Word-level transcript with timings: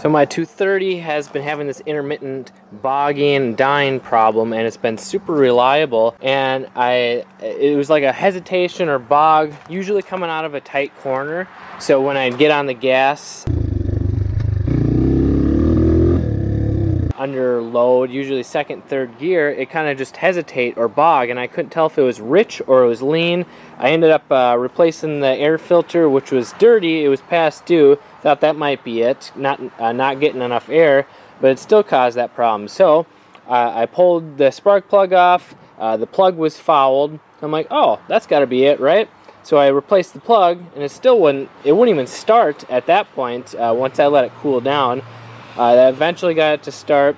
So 0.00 0.08
my 0.08 0.24
230 0.24 0.96
has 1.00 1.28
been 1.28 1.42
having 1.42 1.66
this 1.66 1.80
intermittent 1.84 2.52
bogging 2.80 3.34
and 3.34 3.54
dying 3.54 4.00
problem 4.00 4.54
and 4.54 4.66
it's 4.66 4.78
been 4.78 4.96
super 4.96 5.34
reliable 5.34 6.16
and 6.22 6.66
I 6.74 7.26
it 7.42 7.76
was 7.76 7.90
like 7.90 8.02
a 8.02 8.10
hesitation 8.10 8.88
or 8.88 8.98
bog 8.98 9.52
usually 9.68 10.00
coming 10.00 10.30
out 10.30 10.46
of 10.46 10.54
a 10.54 10.60
tight 10.62 10.96
corner. 11.00 11.46
So 11.80 12.00
when 12.00 12.16
I 12.16 12.30
get 12.30 12.50
on 12.50 12.64
the 12.64 12.72
gas 12.72 13.44
under 17.20 17.60
load, 17.60 18.10
usually 18.10 18.42
second, 18.42 18.82
third 18.88 19.18
gear, 19.18 19.50
it 19.50 19.68
kind 19.68 19.86
of 19.88 19.98
just 19.98 20.16
hesitate 20.16 20.78
or 20.78 20.88
bog, 20.88 21.28
and 21.28 21.38
I 21.38 21.48
couldn't 21.48 21.68
tell 21.68 21.84
if 21.84 21.98
it 21.98 22.02
was 22.02 22.18
rich 22.18 22.62
or 22.66 22.82
it 22.82 22.88
was 22.88 23.02
lean. 23.02 23.44
I 23.76 23.90
ended 23.90 24.10
up 24.10 24.24
uh, 24.32 24.56
replacing 24.58 25.20
the 25.20 25.28
air 25.28 25.58
filter, 25.58 26.08
which 26.08 26.32
was 26.32 26.54
dirty. 26.58 27.04
It 27.04 27.08
was 27.08 27.20
past 27.20 27.66
due. 27.66 27.98
Thought 28.22 28.40
that 28.40 28.56
might 28.56 28.82
be 28.82 29.02
it, 29.02 29.32
not 29.36 29.60
uh, 29.78 29.92
not 29.92 30.18
getting 30.18 30.40
enough 30.40 30.70
air, 30.70 31.06
but 31.42 31.50
it 31.50 31.58
still 31.58 31.82
caused 31.82 32.16
that 32.16 32.34
problem. 32.34 32.68
So 32.68 33.04
uh, 33.46 33.70
I 33.74 33.84
pulled 33.84 34.38
the 34.38 34.50
spark 34.50 34.88
plug 34.88 35.12
off. 35.12 35.54
Uh, 35.78 35.98
the 35.98 36.06
plug 36.06 36.36
was 36.36 36.58
fouled. 36.58 37.18
I'm 37.42 37.52
like, 37.52 37.66
oh, 37.70 38.00
that's 38.08 38.26
got 38.26 38.40
to 38.40 38.46
be 38.46 38.64
it, 38.64 38.80
right? 38.80 39.10
So 39.42 39.58
I 39.58 39.66
replaced 39.66 40.14
the 40.14 40.20
plug, 40.20 40.62
and 40.74 40.82
it 40.82 40.90
still 40.90 41.20
wouldn't. 41.20 41.50
It 41.64 41.72
wouldn't 41.72 41.94
even 41.94 42.06
start 42.06 42.64
at 42.70 42.86
that 42.86 43.12
point. 43.14 43.54
Uh, 43.54 43.74
once 43.76 43.98
I 43.98 44.06
let 44.06 44.24
it 44.24 44.32
cool 44.40 44.62
down. 44.62 45.02
I 45.56 45.88
eventually 45.88 46.34
got 46.34 46.54
it 46.54 46.62
to 46.64 46.72
start. 46.72 47.16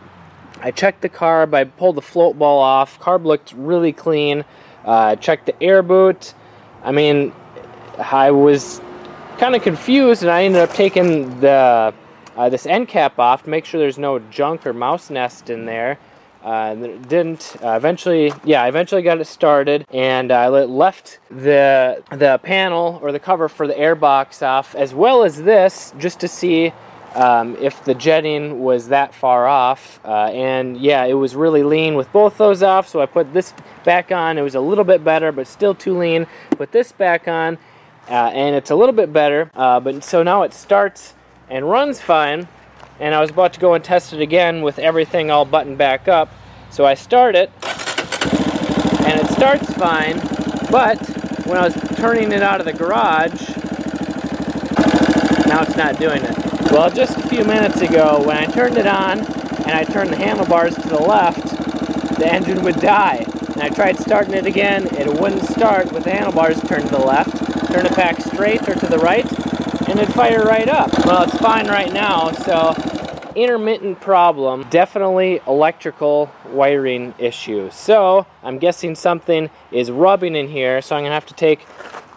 I 0.61 0.71
checked 0.71 1.03
the 1.03 1.09
carb. 1.09 1.55
I 1.55 1.65
pulled 1.65 1.97
the 1.97 2.03
float 2.03 2.39
bowl 2.39 2.61
off. 2.61 2.99
Carb 3.01 3.25
looked 3.25 3.53
really 3.53 3.93
clean. 3.93 4.45
Uh, 4.85 5.17
checked 5.17 5.47
the 5.47 5.63
air 5.63 5.83
boot. 5.83 6.35
I 6.83 6.93
mean, 6.93 7.33
I 7.99 8.31
was 8.31 8.81
kind 9.39 9.55
of 9.55 9.63
confused, 9.63 10.23
and 10.23 10.31
I 10.31 10.45
ended 10.45 10.63
up 10.63 10.73
taking 10.73 11.41
the 11.41 11.95
uh, 12.37 12.49
this 12.49 12.67
end 12.67 12.89
cap 12.89 13.19
off 13.19 13.45
to 13.45 13.51
make 13.51 13.65
sure 13.65 13.81
there's 13.81 13.99
no 13.99 14.19
junk 14.19 14.67
or 14.67 14.73
mouse 14.73 15.11
nest 15.11 15.51
in 15.51 15.67
there. 15.67 15.99
Uh, 16.43 16.75
didn't 16.75 17.55
uh, 17.63 17.75
eventually 17.77 18.33
yeah 18.43 18.65
I 18.65 18.69
eventually 18.69 19.03
got 19.03 19.21
it 19.21 19.27
started 19.27 19.87
and 19.93 20.33
I 20.33 20.49
left 20.49 21.21
the 21.31 22.03
the 22.11 22.41
panel 22.43 22.99
or 23.01 23.13
the 23.13 23.21
cover 23.21 23.49
for 23.49 23.69
the 23.69 23.79
air 23.79 23.95
box 23.95 24.43
off 24.43 24.75
as 24.75 24.93
well 24.93 25.23
as 25.23 25.41
this 25.41 25.95
just 25.99 26.19
to 26.19 26.27
see 26.27 26.73
um, 27.15 27.57
if 27.57 27.85
the 27.85 27.95
jetting 27.95 28.61
was 28.61 28.89
that 28.89 29.15
far 29.15 29.47
off. 29.47 30.01
Uh, 30.05 30.27
and 30.27 30.77
yeah, 30.77 31.05
it 31.05 31.15
was 31.15 31.35
really 31.35 31.63
lean 31.63 31.95
with 31.95 32.11
both 32.13 32.39
those 32.39 32.63
off, 32.63 32.89
so 32.89 33.01
I 33.01 33.07
put 33.07 33.33
this 33.33 33.53
back 33.85 34.13
on. 34.13 34.39
It 34.39 34.43
was 34.43 34.55
a 34.55 34.61
little 34.61 34.85
bit 34.85 35.05
better, 35.05 35.33
but 35.33 35.47
still 35.47 35.75
too 35.75 35.97
lean. 35.97 36.27
Put 36.53 36.73
this 36.73 36.93
back 36.93 37.29
on, 37.29 37.59
uh, 38.09 38.31
and 38.35 38.57
it's 38.57 38.71
a 38.71 38.75
little 38.75 38.95
bit 38.95 39.13
better. 39.13 39.51
Uh, 39.55 39.81
but 39.81 40.03
so 40.05 40.23
now 40.23 40.43
it 40.43 40.55
starts 40.55 41.15
and 41.51 41.69
runs 41.69 42.01
fine. 42.01 42.49
And 43.01 43.15
I 43.15 43.21
was 43.21 43.31
about 43.31 43.53
to 43.55 43.61
go 43.61 43.75
and 43.75 43.83
test 43.83 44.13
it 44.13 44.21
again 44.21 44.63
with 44.63 44.79
everything 44.79 45.31
all 45.31 45.45
buttoned 45.45 45.79
back 45.79 46.09
up. 46.09 46.33
So 46.71 46.87
I 46.87 46.95
start 46.95 47.35
it, 47.35 47.51
and 49.05 49.21
it 49.21 49.27
starts 49.33 49.73
fine. 49.75 50.21
But 50.71 50.99
when 51.47 51.59
I 51.59 51.65
was 51.65 51.75
turning 51.97 52.33
it 52.33 52.43
out 52.43 52.61
of 52.61 52.67
the 52.67 52.73
garage, 52.73 53.49
now 55.47 55.63
it's 55.63 55.77
not 55.77 55.99
doing 55.99 56.23
it. 56.23 56.42
Well, 56.73 56.89
just 56.89 57.19
a 57.19 57.29
few 57.29 57.45
minutes 57.45 57.83
ago, 57.83 58.23
when 58.25 58.39
I 58.39 58.47
turned 58.47 58.79
it 58.79 58.87
on 58.87 59.19
and 59.19 59.73
I 59.73 59.85
turned 59.85 60.09
the 60.09 60.17
handlebars 60.17 60.75
to 60.77 60.89
the 60.89 61.03
left, 61.03 61.47
the 62.19 62.27
engine 62.27 62.65
would 62.65 62.81
die. 62.81 63.27
And 63.53 63.63
I 63.63 63.69
tried 63.69 63.99
starting 63.99 64.33
it 64.33 64.47
again, 64.47 64.87
it 64.87 65.21
wouldn't 65.21 65.45
start 65.45 65.93
with 65.93 66.05
the 66.05 66.13
handlebars 66.13 66.63
turned 66.63 66.85
to 66.85 66.93
the 66.93 67.05
left. 67.05 67.37
Turn 67.71 67.85
it 67.85 67.95
back 67.95 68.23
straight 68.23 68.67
or 68.67 68.75
to 68.75 68.87
the 68.87 68.97
right, 68.97 69.27
and 69.87 70.01
it'd 70.01 70.15
fire 70.15 70.45
right 70.45 70.67
up. 70.67 70.91
Well, 71.05 71.25
it's 71.25 71.37
fine 71.37 71.69
right 71.69 71.93
now, 71.93 72.33
so 72.33 72.75
intermittent 73.37 74.01
problem, 74.01 74.67
definitely 74.71 75.43
electrical 75.47 76.33
wiring 76.47 77.15
issue. 77.19 77.69
So 77.71 78.27
I'm 78.43 78.57
guessing 78.57 78.95
something 78.95 79.51
is 79.71 79.91
rubbing 79.91 80.35
in 80.35 80.49
here, 80.49 80.81
so 80.81 80.97
I'm 80.97 81.03
gonna 81.03 81.13
have 81.13 81.27
to 81.27 81.35
take 81.35 81.67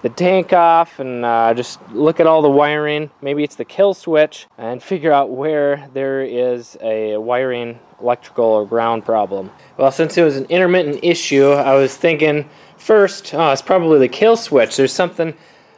the 0.05 0.09
tank 0.09 0.53
off 0.53 0.99
and 0.99 1.25
uh, 1.25 1.51
just 1.55 1.79
look 1.91 2.19
at 2.19 2.27
all 2.27 2.43
the 2.43 2.49
wiring. 2.49 3.09
Maybe 3.23 3.43
it's 3.43 3.55
the 3.55 3.65
kill 3.65 3.95
switch 3.95 4.45
and 4.55 4.83
figure 4.83 5.11
out 5.11 5.31
where 5.31 5.89
there 5.95 6.21
is 6.21 6.77
a 6.79 7.17
wiring 7.17 7.79
electrical 7.99 8.45
or 8.45 8.67
ground 8.67 9.03
problem. 9.03 9.49
Well, 9.77 9.91
since 9.91 10.15
it 10.15 10.21
was 10.21 10.37
an 10.37 10.45
intermittent 10.45 10.99
issue, 11.01 11.47
I 11.47 11.73
was 11.73 11.97
thinking 11.97 12.47
first, 12.77 13.33
oh, 13.33 13.49
it's 13.49 13.63
probably 13.63 13.97
the 13.97 14.07
kill 14.07 14.37
switch. 14.37 14.77
There's 14.77 14.93
something, 14.93 15.33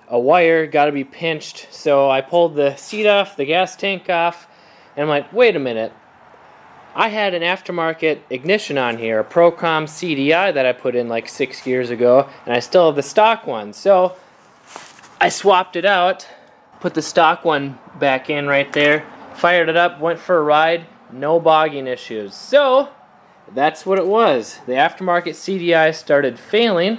a 0.10 0.20
wire 0.20 0.68
got 0.68 0.88
to 0.88 0.92
be 0.92 1.06
pinched. 1.06 1.70
So 1.72 2.10
I 2.10 2.20
pulled 2.20 2.56
the 2.56 2.76
seat 2.76 3.08
off, 3.08 3.38
the 3.38 3.46
gas 3.46 3.78
tank 3.78 4.10
off, 4.10 4.50
and 4.98 5.04
I'm 5.04 5.10
like, 5.10 5.32
wait 5.32 5.56
a 5.56 5.60
minute. 5.60 5.94
I 6.98 7.10
had 7.10 7.36
an 7.36 7.44
aftermarket 7.44 8.22
ignition 8.32 8.76
on 8.80 8.98
here, 8.98 9.20
a 9.20 9.24
Procom 9.24 9.84
CDI 9.84 10.52
that 10.52 10.66
I 10.66 10.74
put 10.74 10.96
in 10.96 11.08
like 11.08 11.30
six 11.30 11.68
years 11.68 11.92
ago, 11.92 12.28
and 12.44 12.56
I 12.56 12.60
still 12.60 12.88
have 12.88 12.96
the 12.96 13.04
stock 13.04 13.46
one. 13.46 13.72
So 13.74 14.16
I 15.22 15.30
swapped 15.30 15.76
it 15.76 15.86
out, 15.86 16.28
put 16.80 16.96
the 16.96 17.04
stock 17.04 17.46
one 17.46 17.78
back 18.00 18.32
in 18.32 18.48
right 18.48 18.74
there, 18.74 19.06
fired 19.36 19.70
it 19.70 19.78
up, 19.78 20.00
went 20.00 20.18
for 20.18 20.40
a 20.40 20.42
ride, 20.42 20.88
no 21.14 21.40
bogging 21.40 21.86
issues. 21.86 22.34
So 22.34 22.90
that's 23.54 23.86
what 23.86 24.00
it 24.00 24.08
was. 24.08 24.60
The 24.66 24.74
aftermarket 24.74 25.36
CDI 25.36 25.94
started 25.94 26.40
failing. 26.40 26.98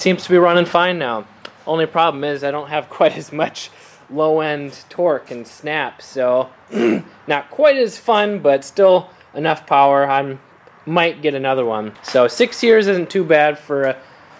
Seems 0.00 0.24
to 0.24 0.30
be 0.30 0.38
running 0.38 0.64
fine 0.64 0.98
now. 0.98 1.26
Only 1.66 1.86
problem 1.86 2.24
is 2.24 2.42
I 2.42 2.50
don't 2.50 2.68
have 2.68 2.88
quite 2.90 3.16
as 3.16 3.32
much 3.32 3.70
low 4.08 4.40
end 4.40 4.84
torque 4.88 5.30
and 5.30 5.46
snap, 5.46 6.02
so 6.02 6.50
not 7.26 7.50
quite 7.50 7.76
as 7.76 7.98
fun, 7.98 8.40
but 8.40 8.64
still 8.64 9.10
enough 9.34 9.66
power. 9.66 10.08
I 10.08 10.38
might 10.86 11.22
get 11.22 11.34
another 11.34 11.64
one. 11.64 11.92
So 12.02 12.26
six 12.26 12.62
years 12.62 12.88
isn't 12.88 13.10
too 13.10 13.24
bad 13.24 13.58
for 13.58 13.82
a 13.84 13.96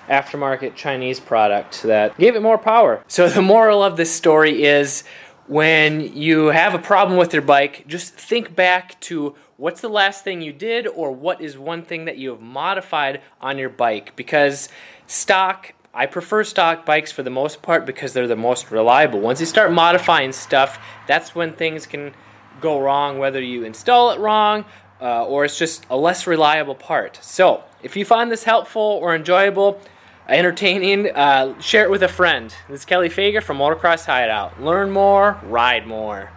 aftermarket 0.08 0.74
Chinese 0.74 1.20
product 1.20 1.84
that 1.84 2.18
gave 2.18 2.34
it 2.34 2.42
more 2.42 2.58
power. 2.58 3.04
So 3.08 3.28
the 3.28 3.42
moral 3.42 3.82
of 3.82 3.96
this 3.96 4.12
story 4.12 4.64
is 4.64 5.04
when 5.46 6.16
you 6.16 6.46
have 6.46 6.74
a 6.74 6.78
problem 6.78 7.18
with 7.18 7.32
your 7.32 7.42
bike, 7.42 7.84
just 7.86 8.14
think 8.14 8.56
back 8.56 8.98
to 9.00 9.36
what's 9.56 9.80
the 9.80 9.88
last 9.88 10.24
thing 10.24 10.40
you 10.40 10.52
did 10.52 10.86
or 10.86 11.12
what 11.12 11.40
is 11.40 11.58
one 11.58 11.82
thing 11.82 12.06
that 12.06 12.16
you 12.16 12.30
have 12.30 12.40
modified 12.40 13.20
on 13.40 13.58
your 13.58 13.68
bike 13.68 14.16
because 14.16 14.68
stock 15.10 15.74
I 15.92 16.06
prefer 16.06 16.44
stock 16.44 16.86
bikes 16.86 17.10
for 17.10 17.24
the 17.24 17.30
most 17.30 17.62
part 17.62 17.84
because 17.84 18.12
they're 18.12 18.28
the 18.28 18.36
most 18.36 18.70
reliable. 18.70 19.18
Once 19.18 19.40
you 19.40 19.46
start 19.46 19.72
modifying 19.72 20.30
stuff, 20.30 20.78
that's 21.08 21.34
when 21.34 21.52
things 21.52 21.84
can 21.84 22.14
go 22.60 22.78
wrong, 22.78 23.18
whether 23.18 23.42
you 23.42 23.64
install 23.64 24.12
it 24.12 24.20
wrong 24.20 24.64
uh, 25.00 25.26
or 25.26 25.44
it's 25.44 25.58
just 25.58 25.84
a 25.90 25.96
less 25.96 26.28
reliable 26.28 26.76
part. 26.76 27.18
So, 27.22 27.64
if 27.82 27.96
you 27.96 28.04
find 28.04 28.30
this 28.30 28.44
helpful 28.44 28.82
or 29.02 29.14
enjoyable, 29.14 29.80
entertaining, 30.28 31.10
uh, 31.10 31.60
share 31.60 31.84
it 31.84 31.90
with 31.90 32.04
a 32.04 32.08
friend. 32.08 32.54
This 32.68 32.80
is 32.80 32.84
Kelley 32.84 33.08
Fager 33.08 33.42
from 33.42 33.58
Motocross 33.58 34.06
Hideout. 34.06 34.62
Learn 34.62 34.90
more, 34.90 35.40
ride 35.42 35.88
more. 35.88 36.30